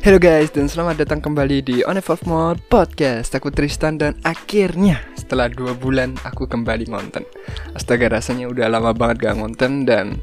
[0.00, 3.36] Halo guys dan selamat datang kembali di On Evolve Mode Podcast.
[3.36, 7.20] Aku Tristan dan akhirnya setelah dua bulan aku kembali ngonten.
[7.76, 10.16] Astaga rasanya udah lama banget gak ngonten dan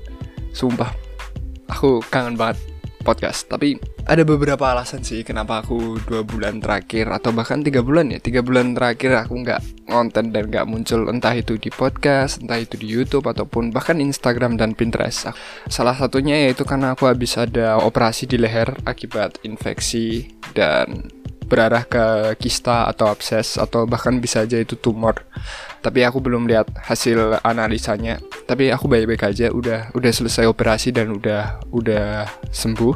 [0.49, 0.89] sumpah
[1.69, 2.57] aku kangen banget
[3.07, 3.47] podcast.
[3.47, 8.19] Tapi ada beberapa alasan sih kenapa aku dua bulan terakhir atau bahkan tiga bulan ya.
[8.19, 12.75] Tiga bulan terakhir aku nggak ngonten dan nggak muncul entah itu di podcast, entah itu
[12.75, 15.31] di YouTube ataupun bahkan Instagram dan Pinterest.
[15.71, 21.07] Salah satunya yaitu karena aku habis ada operasi di leher akibat infeksi dan
[21.47, 25.23] berarah ke kista atau abses atau bahkan bisa aja itu tumor.
[25.79, 28.19] Tapi aku belum lihat hasil analisanya.
[28.43, 32.95] Tapi aku baik-baik aja, udah udah selesai operasi dan udah udah sembuh.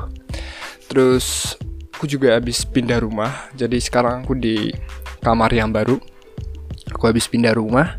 [0.91, 1.55] Terus
[1.95, 3.47] aku juga habis pindah rumah.
[3.55, 4.75] Jadi sekarang aku di
[5.23, 5.95] kamar yang baru.
[6.91, 7.97] Aku habis pindah rumah.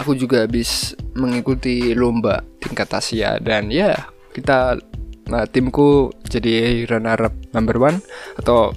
[0.00, 3.92] Aku juga habis mengikuti lomba tingkat Asia dan ya
[4.32, 4.80] kita
[5.28, 7.98] nah, timku jadi runner up number one
[8.38, 8.72] atau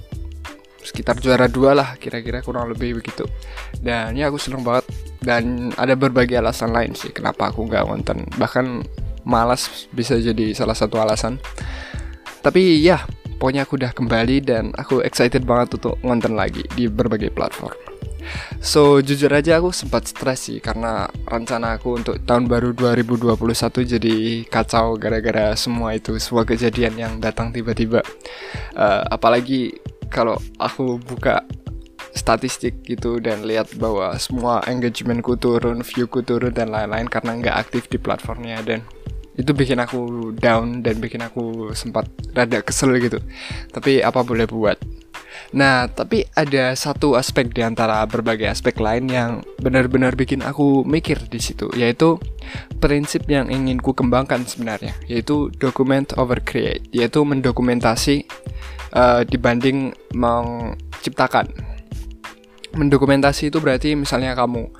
[0.84, 3.24] sekitar juara dua lah kira-kira kurang lebih begitu.
[3.80, 4.84] Dan ya aku seneng banget.
[5.24, 8.28] Dan ada berbagai alasan lain sih kenapa aku nggak nonton.
[8.36, 8.84] Bahkan
[9.24, 11.40] malas bisa jadi salah satu alasan.
[12.44, 13.08] Tapi ya
[13.40, 17.94] pokoknya aku udah kembali dan aku excited banget untuk nonton lagi di berbagai platform.
[18.64, 23.36] So jujur aja aku sempat stres sih karena rencana aku untuk tahun baru 2021
[23.96, 24.14] jadi
[24.48, 28.00] kacau gara-gara semua itu semua kejadian yang datang tiba-tiba.
[28.72, 29.76] Uh, apalagi
[30.14, 31.42] kalau aku buka
[32.14, 37.90] statistik gitu dan lihat bahwa semua engagementku turun, viewku turun dan lain-lain karena nggak aktif
[37.90, 38.86] di platformnya dan
[39.34, 43.18] itu bikin aku down dan bikin aku sempat rada kesel gitu.
[43.74, 44.78] Tapi apa boleh buat.
[45.50, 51.18] Nah, tapi ada satu aspek di antara berbagai aspek lain yang benar-benar bikin aku mikir
[51.26, 52.18] di situ, yaitu
[52.78, 58.26] prinsip yang ingin ku kembangkan sebenarnya, yaitu document over create, yaitu mendokumentasi
[58.94, 61.50] uh, dibanding menciptakan.
[62.74, 64.70] Mendokumentasi itu berarti misalnya kamu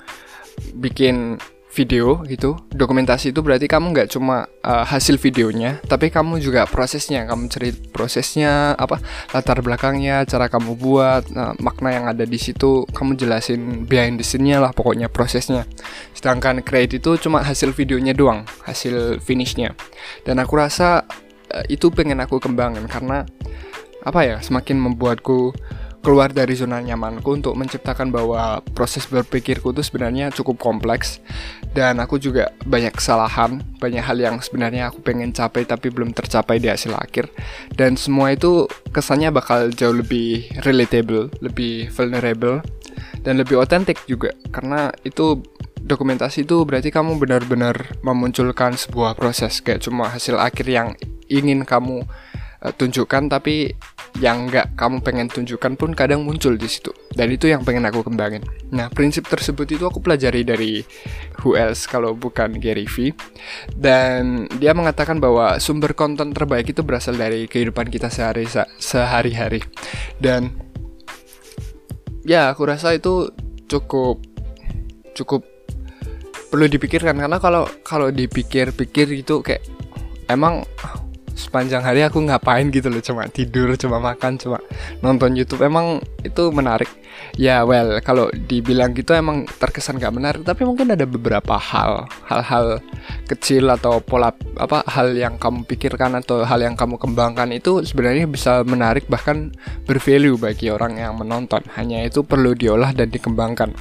[0.75, 1.39] bikin
[1.75, 7.27] video gitu dokumentasi itu berarti kamu nggak cuma uh, hasil videonya tapi kamu juga prosesnya.
[7.27, 9.03] Kamu cerit prosesnya apa
[9.35, 14.25] latar belakangnya cara kamu buat uh, makna yang ada di situ kamu jelasin behind the
[14.25, 15.67] scene-nya lah pokoknya prosesnya.
[16.15, 19.75] Sedangkan create itu cuma hasil videonya doang hasil finishnya.
[20.23, 21.03] Dan aku rasa
[21.51, 23.27] uh, itu pengen aku kembangin karena
[24.05, 25.51] apa ya semakin membuatku
[26.05, 31.17] keluar dari zona nyamanku untuk menciptakan bahwa proses berpikirku itu sebenarnya cukup kompleks.
[31.73, 36.61] Dan aku juga banyak kesalahan, banyak hal yang sebenarnya aku pengen capai tapi belum tercapai
[36.61, 37.33] di hasil akhir.
[37.73, 42.61] Dan semua itu kesannya bakal jauh lebih relatable, lebih vulnerable
[43.25, 44.31] dan lebih otentik juga.
[44.53, 45.41] Karena itu
[45.81, 49.57] dokumentasi itu berarti kamu benar-benar memunculkan sebuah proses.
[49.59, 50.93] Kayak cuma hasil akhir yang
[51.27, 52.05] ingin kamu
[52.61, 53.73] uh, tunjukkan tapi
[54.23, 56.91] yang nggak kamu pengen tunjukkan pun kadang muncul di situ.
[57.11, 58.43] Dan itu yang pengen aku kembangin.
[58.71, 60.79] Nah prinsip tersebut itu aku pelajari dari
[61.43, 63.11] who else kalau bukan Gary V
[63.75, 68.47] dan dia mengatakan bahwa sumber konten terbaik itu berasal dari kehidupan kita sehari
[68.79, 69.59] sehari-hari.
[70.15, 70.55] Dan
[72.23, 73.29] ya aku rasa itu
[73.67, 74.23] cukup
[75.15, 75.43] cukup
[76.51, 77.19] perlu dipikirkan.
[77.19, 79.63] Karena kalau kalau dipikir-pikir itu kayak
[80.31, 80.63] emang
[81.35, 84.57] sepanjang hari aku ngapain gitu loh cuma tidur cuma makan cuma
[85.03, 85.61] nonton YouTube.
[85.67, 86.87] Emang itu menarik.
[87.35, 92.07] Ya well kalau dibilang gitu emang terkesan gak menarik tapi mungkin ada beberapa hal.
[92.27, 92.79] Hal-hal
[93.27, 98.25] kecil atau pola apa hal yang kamu pikirkan atau hal yang kamu kembangkan itu sebenarnya
[98.25, 99.51] bisa menarik bahkan
[99.83, 101.61] bervalue bagi orang yang menonton.
[101.75, 103.75] Hanya itu perlu diolah dan dikembangkan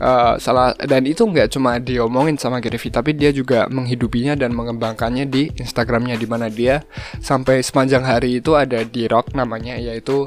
[0.00, 5.28] uh, salah dan itu nggak cuma diomongin sama Gary tapi dia juga menghidupinya dan mengembangkannya
[5.28, 6.82] di Instagramnya di mana dia
[7.22, 10.26] sampai sepanjang hari itu ada di rock namanya yaitu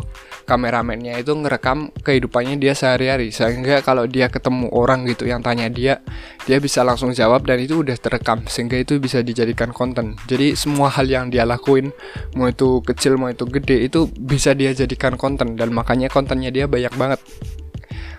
[0.51, 3.31] kameramennya itu ngerekam kehidupannya dia sehari-hari.
[3.31, 6.03] Sehingga kalau dia ketemu orang gitu yang tanya dia
[6.43, 10.19] dia bisa langsung jawab dan itu udah terekam sehingga itu bisa dijadikan konten.
[10.27, 11.95] Jadi semua hal yang dia lakuin
[12.35, 15.55] mau itu kecil mau itu gede itu bisa dia jadikan konten.
[15.55, 17.23] Dan makanya kontennya dia banyak banget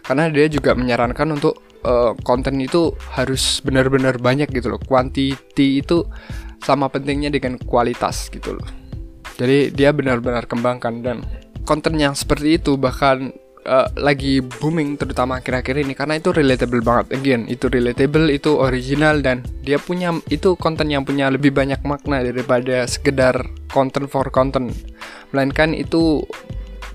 [0.02, 4.80] karena dia juga menyarankan untuk uh, konten itu harus benar-benar banyak gitu loh.
[4.82, 6.06] Quantity itu
[6.62, 8.66] sama pentingnya dengan kualitas gitu loh.
[9.38, 11.16] Jadi dia benar-benar kembangkan dan
[11.66, 13.34] konten yang seperti itu bahkan
[13.66, 17.18] uh, lagi booming terutama akhir-akhir ini karena itu relatable banget.
[17.18, 22.22] Again itu relatable itu original dan dia punya itu konten yang punya lebih banyak makna
[22.22, 24.70] daripada sekedar konten for content
[25.34, 26.22] melainkan itu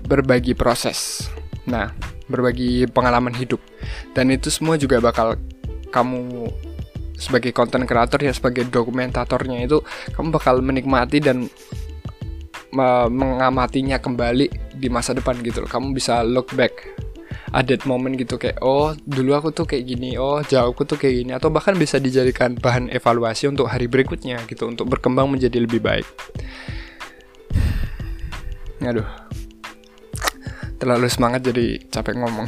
[0.06, 1.28] berbagi proses.
[1.68, 1.90] Nah
[2.28, 3.58] berbagi pengalaman hidup.
[4.12, 5.40] Dan itu semua juga bakal
[5.88, 6.52] kamu
[7.18, 9.82] sebagai konten kreator ya sebagai dokumentatornya itu
[10.14, 11.50] kamu bakal menikmati dan
[13.10, 14.46] mengamatinya kembali
[14.78, 15.70] di masa depan gitu loh.
[15.70, 16.86] Kamu bisa look back
[17.48, 21.30] ada moment gitu kayak oh dulu aku tuh kayak gini oh jauhku tuh kayak gini.
[21.34, 26.06] Atau bahkan bisa dijadikan bahan evaluasi untuk hari berikutnya gitu untuk berkembang menjadi lebih baik.
[28.84, 29.27] Aduh
[30.78, 32.46] terlalu semangat jadi capek ngomong.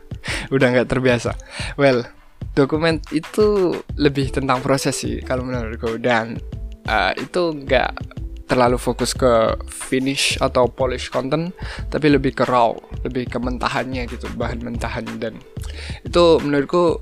[0.54, 1.34] Udah nggak terbiasa.
[1.80, 2.04] Well
[2.54, 5.96] dokumen itu lebih tentang proses sih kalau menurutku.
[5.96, 6.38] Dan
[6.86, 11.54] uh, itu nggak terlalu fokus ke finish atau polish content
[11.86, 12.74] tapi lebih ke raw
[13.06, 15.06] lebih ke mentahannya gitu bahan mentahan.
[15.16, 15.38] Dan
[16.02, 16.98] itu menurutku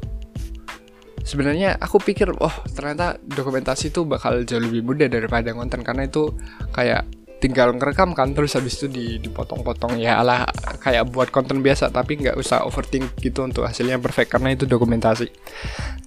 [1.25, 5.80] sebenarnya aku pikir oh ternyata dokumentasi itu bakal jauh lebih mudah daripada konten.
[5.80, 6.36] Karena itu
[6.70, 8.90] kayak tinggal ngerekam kan terus habis itu
[9.23, 9.99] dipotong-potong.
[9.99, 10.46] Ya ala
[10.82, 15.31] kayak buat konten biasa tapi nggak usah overthink gitu untuk hasilnya perfect karena itu dokumentasi.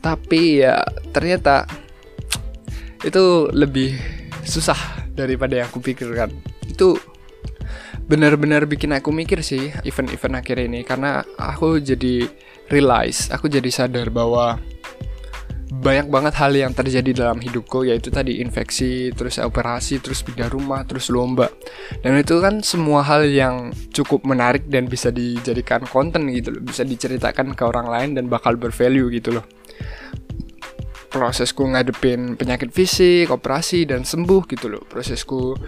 [0.04, 0.84] Tapi ya
[1.16, 1.68] ternyata
[3.02, 3.98] itu lebih
[4.44, 4.78] susah
[5.16, 6.30] daripada yang aku pikirkan.
[6.68, 7.00] Itu
[8.06, 10.84] benar-benar bikin aku mikir sih event-event akhir ini.
[10.84, 12.28] Karena aku jadi
[12.72, 14.60] realize aku jadi sadar bahwa
[15.72, 20.84] banyak banget hal yang terjadi dalam hidupku yaitu tadi infeksi, terus operasi, terus pindah rumah,
[20.84, 21.48] terus lomba.
[22.04, 26.84] Dan itu kan semua hal yang cukup menarik dan bisa dijadikan konten gitu loh, bisa
[26.84, 29.48] diceritakan ke orang lain dan bakal bervalue gitu loh
[31.12, 34.88] prosesku ngadepin penyakit fisik, operasi dan sembuh gitu loh.
[34.88, 35.60] Prosesku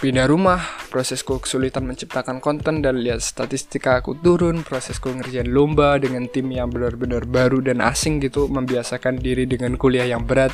[0.00, 6.24] pindah rumah, prosesku kesulitan menciptakan konten dan lihat statistika aku turun, prosesku ngerjain lomba dengan
[6.26, 10.50] tim yang benar-benar baru dan asing gitu, membiasakan diri dengan kuliah yang berat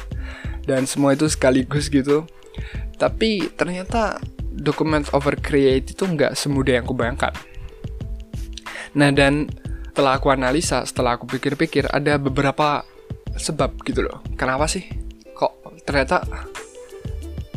[0.66, 2.26] dan semua itu sekaligus gitu.
[2.98, 4.19] Tapi ternyata
[4.50, 7.31] dokumen over create itu nggak semudah yang kubayangkan.
[8.99, 9.46] Nah dan
[9.94, 12.84] setelah aku analisa, setelah aku pikir-pikir, ada beberapa
[13.37, 14.88] sebab gitu loh kenapa sih
[15.37, 16.25] kok ternyata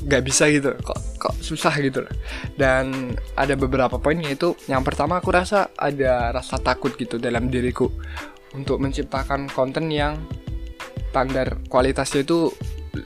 [0.10, 0.74] nggak bisa gitu.
[0.74, 2.02] Kok kok susah gitu.
[2.04, 2.14] Loh
[2.58, 7.88] dan ada beberapa poinnya itu yang pertama aku rasa ada rasa takut gitu dalam diriku
[8.58, 10.18] untuk menciptakan konten yang
[11.10, 12.50] standar kualitasnya itu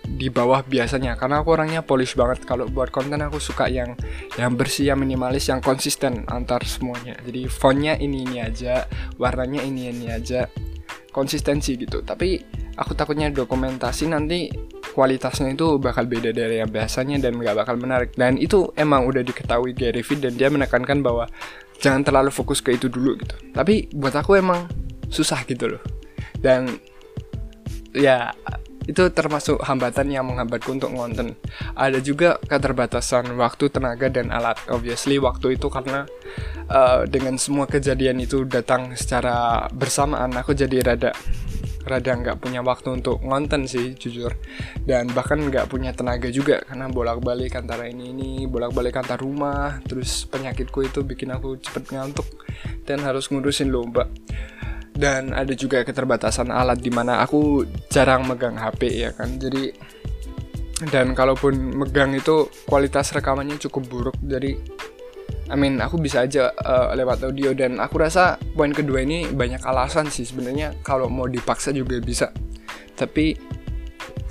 [0.04, 1.20] di bawah biasanya.
[1.20, 2.48] Karena aku orangnya polish banget.
[2.48, 3.96] Kalau buat konten aku suka yang
[4.40, 7.20] yang bersih yang minimalis yang konsisten antar semuanya.
[7.24, 8.88] Jadi fontnya ini ini aja
[9.20, 10.48] warnanya ini ini aja
[11.12, 12.02] konsistensi gitu.
[12.02, 12.40] Tapi
[12.80, 14.50] aku takutnya dokumentasi nanti
[14.94, 19.26] kualitasnya itu bakal beda dari yang biasanya dan nggak bakal menarik dan itu emang udah
[19.26, 21.26] diketahui Gary Vee dan dia menekankan bahwa
[21.82, 24.70] jangan terlalu fokus ke itu dulu gitu tapi buat aku emang
[25.10, 25.84] susah gitu loh
[26.40, 26.70] dan
[27.94, 28.32] ya
[28.84, 31.40] itu termasuk hambatan yang menghambatku untuk ngonten.
[31.76, 34.60] Ada juga keterbatasan waktu, tenaga, dan alat.
[34.68, 36.04] Obviously waktu itu karena
[36.68, 41.16] uh, dengan semua kejadian itu datang secara bersamaan, aku jadi rada
[41.84, 44.34] rada nggak punya waktu untuk ngonten sih jujur.
[44.84, 50.26] Dan bahkan nggak punya tenaga juga karena bolak-balik antara ini ini bolak-balik antar rumah terus
[50.28, 52.28] penyakitku itu bikin aku cepet ngantuk
[52.88, 54.08] dan harus ngurusin lomba.
[54.94, 59.42] Dan ada juga keterbatasan alat di mana aku jarang megang HP ya kan?
[59.42, 59.74] Jadi
[60.92, 64.60] dan kalaupun megang itu kualitas rekamannya cukup buruk jadi
[65.52, 69.60] I mean aku bisa aja uh, lewat audio dan aku rasa poin kedua ini banyak
[69.68, 72.32] alasan sih sebenarnya kalau mau dipaksa juga bisa.
[72.96, 73.36] Tapi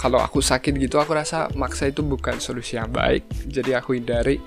[0.00, 3.28] kalau aku sakit gitu aku rasa maksa itu bukan solusi yang baik.
[3.44, 4.40] Jadi aku hindari.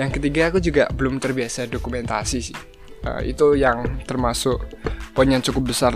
[0.00, 2.56] Yang ketiga aku juga belum terbiasa dokumentasi sih.
[3.04, 4.58] Uh, itu yang termasuk
[5.12, 5.92] poin yang cukup besar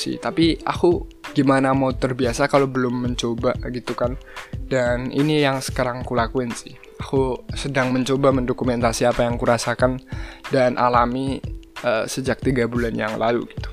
[0.00, 0.16] sih.
[0.16, 4.16] Tapi aku gimana mau terbiasa kalau belum mencoba gitu kan.
[4.64, 9.98] Dan ini yang sekarang aku lakuin sih aku sedang mencoba mendokumentasi apa yang kurasakan
[10.54, 11.42] dan alami
[11.82, 13.70] uh, sejak tiga bulan yang lalu gitu.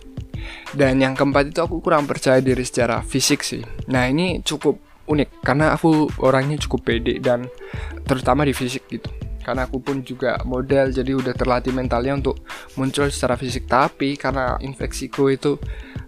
[0.74, 3.62] Dan yang keempat itu aku kurang percaya diri secara fisik sih.
[3.94, 7.46] Nah ini cukup unik karena aku orangnya cukup pede dan
[8.06, 9.10] terutama di fisik gitu.
[9.42, 12.46] Karena aku pun juga model jadi udah terlatih mentalnya untuk
[12.78, 13.66] muncul secara fisik.
[13.66, 15.58] Tapi karena infeksiku itu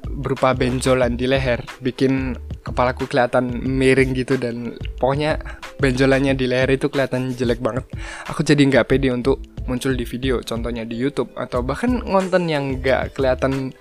[0.06, 5.42] berupa benjolan di leher bikin kepalaku kelihatan miring gitu dan pokoknya
[5.82, 7.86] benjolannya di leher itu kelihatan jelek banget.
[8.30, 12.82] Aku jadi nggak pede untuk muncul di video contohnya di YouTube atau bahkan ngonten yang
[12.82, 13.74] nggak kelihatan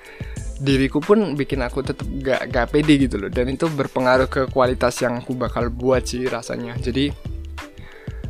[0.60, 3.32] diriku pun bikin aku tetap gak, gak pede gitu loh.
[3.32, 6.76] Dan itu berpengaruh ke kualitas yang aku bakal buat sih rasanya.
[6.76, 7.08] Jadi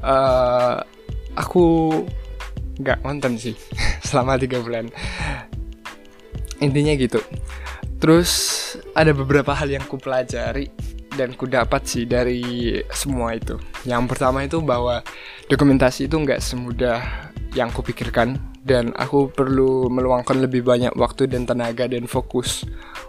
[0.02, 0.78] uh,
[1.34, 1.64] aku
[2.80, 3.54] nggak nonton sih
[4.06, 4.90] selama tiga bulan.
[6.60, 7.22] Intinya gitu
[8.00, 8.30] terus
[8.96, 10.72] ada beberapa hal yang ku pelajari
[11.14, 13.60] dan ku dapat sih dari semua itu.
[13.84, 15.04] Yang pertama itu bahwa
[15.52, 21.90] dokumentasi itu nggak semudah yang kupikirkan dan aku perlu meluangkan lebih banyak waktu dan tenaga
[21.90, 22.62] dan fokus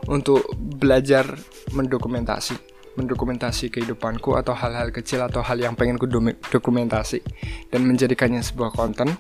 [0.10, 1.28] untuk belajar
[1.76, 6.08] mendokumentasi mendokumentasi kehidupanku atau hal-hal kecil atau hal yang pengen ku
[6.52, 7.24] dokumentasi
[7.72, 9.16] dan menjadikannya sebuah konten.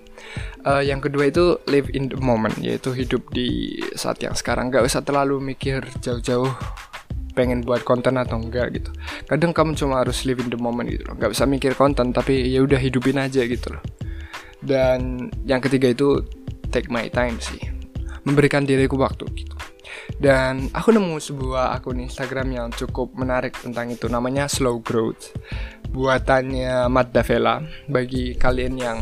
[0.67, 4.67] Uh, yang kedua itu live in the moment, yaitu hidup di saat yang sekarang.
[4.69, 6.51] Gak usah terlalu mikir jauh-jauh
[7.31, 8.91] pengen buat konten atau enggak gitu.
[9.23, 11.15] Kadang kamu cuma harus live in the moment gitu loh.
[11.15, 13.83] Gak usah mikir konten tapi ya udah hidupin aja gitu loh.
[14.61, 16.21] Dan yang ketiga itu
[16.75, 17.59] take my time sih.
[18.27, 19.70] Memberikan diriku waktu gitu
[20.19, 25.35] dan aku nemu sebuah akun Instagram yang cukup menarik tentang itu namanya Slow Growth.
[25.91, 28.99] Buatannya Matt Davella bagi kalian yang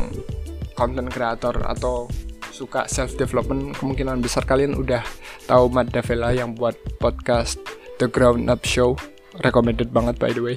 [0.74, 2.10] content creator atau
[2.50, 5.00] suka self development kemungkinan besar kalian udah
[5.48, 7.56] tahu Matt Davella yang buat podcast
[7.96, 8.96] The Ground Up Show
[9.38, 10.56] recommended banget by the way.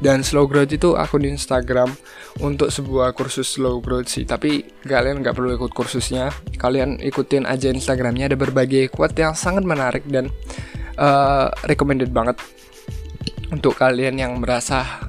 [0.00, 1.92] Dan slow growth itu akun Instagram
[2.40, 4.24] untuk sebuah kursus slow growth sih.
[4.24, 6.32] Tapi kalian nggak perlu ikut kursusnya.
[6.56, 10.32] Kalian ikutin aja Instagramnya ada berbagai quote yang sangat menarik dan
[10.96, 12.40] uh, recommended banget
[13.52, 15.04] untuk kalian yang merasa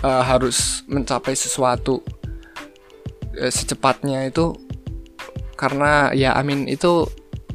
[0.00, 2.00] uh, harus mencapai sesuatu
[3.36, 4.56] uh, secepatnya itu.
[5.54, 7.06] Karena ya amin itu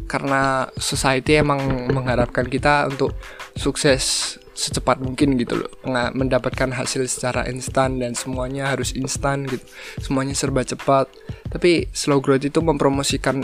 [0.10, 1.62] karena society emang
[1.94, 3.14] mengharapkan kita untuk
[3.60, 5.72] sukses secepat mungkin gitu loh.
[5.84, 9.64] Nggak mendapatkan hasil secara instan dan semuanya harus instan gitu.
[10.00, 11.12] Semuanya serba cepat.
[11.52, 13.44] Tapi slow growth itu mempromosikan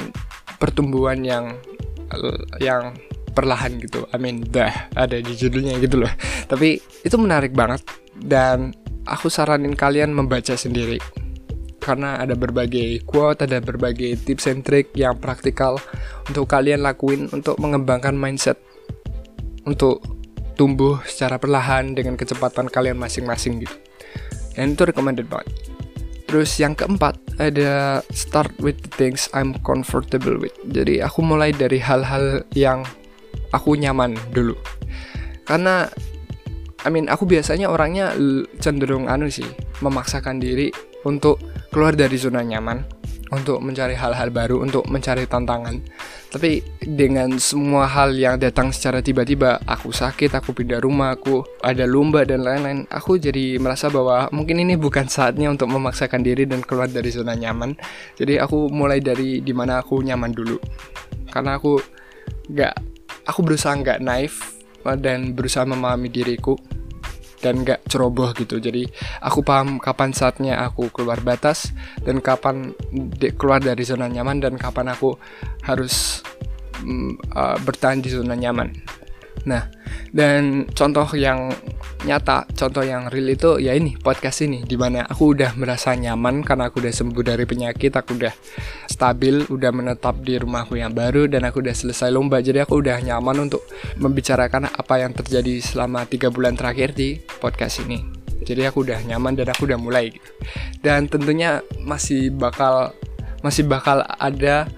[0.60, 1.56] pertumbuhan yang
[2.64, 2.96] yang
[3.36, 4.08] perlahan gitu.
[4.12, 6.12] I mean dah ada di judulnya gitu loh.
[6.52, 7.84] Tapi itu menarik banget.
[8.16, 8.72] Dan
[9.08, 11.00] aku saranin kalian membaca sendiri.
[11.80, 15.78] Karena ada berbagai quote, ada berbagai tips and trick yang praktikal
[16.26, 18.58] untuk kalian lakuin untuk mengembangkan mindset
[19.66, 20.02] untuk
[20.56, 23.76] tumbuh secara perlahan dengan kecepatan kalian masing-masing gitu.
[24.56, 25.52] Dan itu recommended banget.
[26.26, 30.56] Terus yang keempat ada start with the things I'm comfortable with.
[30.72, 32.88] Jadi aku mulai dari hal-hal yang
[33.52, 34.56] aku nyaman dulu.
[35.46, 35.86] Karena
[36.86, 38.16] I mean aku biasanya orangnya
[38.64, 39.46] cenderung anu sih,
[39.84, 40.72] memaksakan diri
[41.06, 42.82] untuk keluar dari zona nyaman
[43.34, 45.82] untuk mencari hal-hal baru, untuk mencari tantangan.
[46.36, 51.88] Tapi dengan semua hal yang datang secara tiba-tiba, aku sakit, aku pindah rumah, aku ada
[51.88, 56.60] lomba dan lain-lain, aku jadi merasa bahwa mungkin ini bukan saatnya untuk memaksakan diri dan
[56.60, 57.80] keluar dari zona nyaman.
[58.20, 60.60] Jadi aku mulai dari di mana aku nyaman dulu.
[61.32, 61.80] Karena aku
[62.52, 62.84] gak,
[63.24, 64.60] aku berusaha nggak naif
[65.00, 66.60] dan berusaha memahami diriku
[67.46, 68.58] dan gak ceroboh gitu.
[68.58, 68.90] Jadi
[69.22, 71.70] aku paham kapan saatnya aku keluar batas
[72.02, 72.74] dan kapan
[73.38, 75.14] keluar dari zona nyaman dan kapan aku
[75.62, 76.26] harus
[77.38, 78.74] uh, bertahan di zona nyaman
[79.44, 79.68] Nah,
[80.16, 81.52] dan contoh yang
[82.08, 86.42] nyata, contoh yang real itu ya ini podcast ini di mana aku udah merasa nyaman
[86.42, 88.34] karena aku udah sembuh dari penyakit, aku udah
[88.88, 92.40] stabil, udah menetap di rumahku yang baru dan aku udah selesai lomba.
[92.40, 93.68] Jadi aku udah nyaman untuk
[94.00, 98.02] membicarakan apa yang terjadi selama tiga bulan terakhir di podcast ini.
[98.46, 100.14] Jadi aku udah nyaman dan aku udah mulai.
[100.80, 102.94] Dan tentunya masih bakal
[103.42, 104.70] masih bakal ada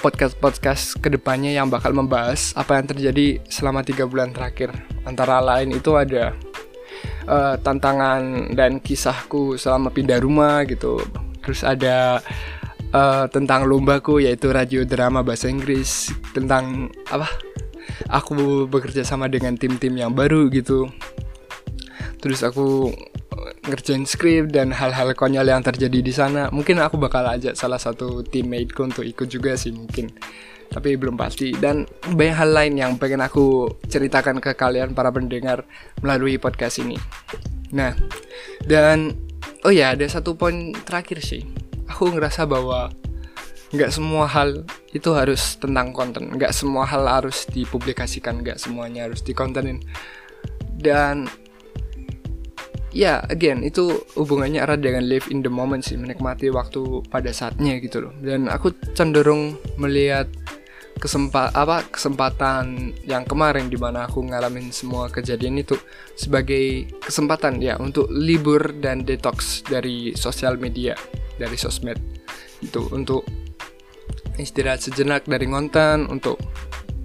[0.00, 4.72] podcast-podcast ke depannya yang bakal membahas apa yang terjadi selama tiga bulan terakhir.
[5.08, 6.36] Antara lain itu ada
[7.28, 11.00] uh, tantangan dan kisahku selama pindah rumah gitu.
[11.42, 12.20] Terus ada
[12.92, 17.30] uh, tentang lombaku yaitu radio drama bahasa Inggris tentang apa?
[18.12, 20.90] Aku bekerja sama dengan tim-tim yang baru gitu.
[22.20, 22.90] Terus aku
[23.66, 26.48] ngerjain skrip dan hal-hal konyol yang terjadi di sana.
[26.54, 30.14] Mungkin aku bakal ajak salah satu teammateku untuk ikut juga sih mungkin.
[30.70, 31.54] Tapi belum pasti.
[31.54, 35.66] Dan banyak hal lain yang pengen aku ceritakan ke kalian para pendengar
[36.02, 36.98] melalui podcast ini.
[37.74, 37.94] Nah
[38.62, 39.18] dan
[39.66, 41.42] oh ya ada satu poin terakhir sih.
[41.90, 42.90] Aku ngerasa bahwa
[43.74, 44.62] nggak semua hal
[44.94, 46.38] itu harus tentang konten.
[46.38, 48.46] Nggak semua hal harus dipublikasikan.
[48.46, 49.82] Nggak semuanya harus dikontenin.
[50.76, 51.26] Dan
[52.96, 57.76] ya again itu hubungannya erat dengan live in the moment sih menikmati waktu pada saatnya
[57.84, 58.12] gitu loh.
[58.16, 60.32] Dan aku cenderung melihat
[60.96, 65.76] kesempat apa kesempatan yang kemarin di mana aku ngalamin semua kejadian itu
[66.16, 70.96] sebagai kesempatan ya untuk libur dan detox dari sosial media
[71.36, 72.00] dari sosmed.
[72.64, 73.28] Itu untuk
[74.40, 76.40] istirahat sejenak dari konten untuk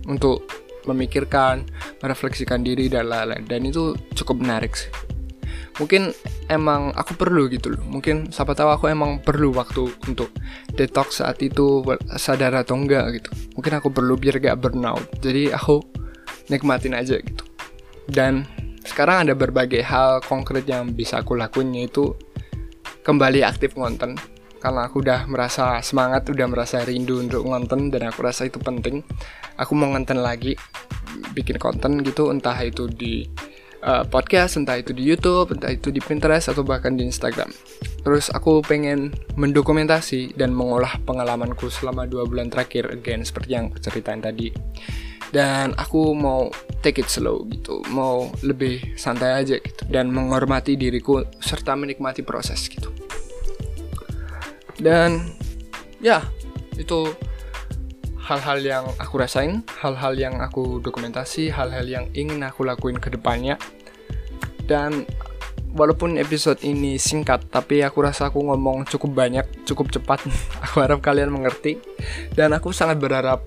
[0.08, 0.48] untuk
[0.88, 1.68] memikirkan
[2.00, 3.44] merefleksikan diri dan lain-lain.
[3.44, 5.11] Dan itu cukup menarik sih
[5.80, 6.14] mungkin
[6.48, 7.84] emang aku perlu gitu loh.
[7.88, 10.30] Mungkin siapa tahu aku emang perlu waktu untuk
[10.76, 11.84] detox saat itu
[12.16, 13.30] sadar atau enggak gitu.
[13.60, 15.06] Mungkin aku perlu biar gak burnout.
[15.24, 15.82] Jadi aku
[16.52, 17.44] nikmatin aja gitu.
[18.08, 18.44] Dan
[18.84, 22.12] sekarang ada berbagai hal konkret yang bisa aku lakuin yaitu
[23.06, 24.18] kembali aktif ngonten.
[24.62, 29.02] Karena aku udah merasa semangat, udah merasa rindu untuk ngonten dan aku rasa itu penting.
[29.58, 30.54] Aku mau ngonten lagi,
[31.34, 33.26] bikin konten gitu, entah itu di
[33.84, 37.50] uh, podcast, entah itu di YouTube, entah itu di Pinterest atau bahkan di Instagram.
[38.02, 43.78] Terus aku pengen mendokumentasi dan mengolah pengalamanku selama dua bulan terakhir, again seperti yang aku
[43.82, 44.50] ceritain tadi.
[45.32, 46.52] Dan aku mau
[46.84, 52.68] take it slow gitu, mau lebih santai aja gitu, dan menghormati diriku serta menikmati proses
[52.68, 52.92] gitu.
[54.76, 55.24] Dan
[56.04, 56.26] ya
[56.76, 57.14] itu
[58.32, 63.60] hal-hal yang aku rasain, hal-hal yang aku dokumentasi, hal-hal yang ingin aku lakuin ke depannya.
[64.64, 65.04] Dan
[65.76, 70.24] walaupun episode ini singkat, tapi aku rasa aku ngomong cukup banyak, cukup cepat.
[70.64, 71.84] aku harap kalian mengerti.
[72.32, 73.44] Dan aku sangat berharap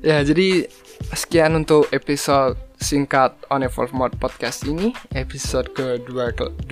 [0.03, 0.67] Ya jadi
[1.15, 4.91] sekian untuk episode singkat on evolve mode podcast ini.
[5.15, 6.67] Episode ke-12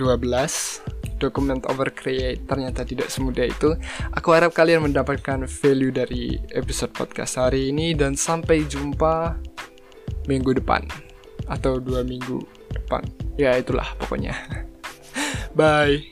[1.21, 3.77] document over create ternyata tidak semudah itu.
[4.19, 9.39] Aku harap kalian mendapatkan value dari episode podcast hari ini dan sampai jumpa
[10.29, 10.85] minggu depan
[11.49, 13.03] atau dua minggu depan.
[13.39, 14.35] Ya itulah pokoknya.
[15.57, 16.10] Bye